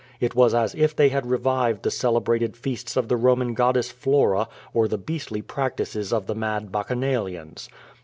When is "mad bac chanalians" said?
6.33-7.69